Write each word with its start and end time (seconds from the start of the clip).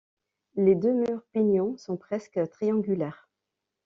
Les 0.55 0.73
deux 0.73 0.93
murs 0.93 1.21
pignons 1.31 1.77
sont 1.77 1.95
presque 1.95 2.39
triangulaires. 2.49 3.29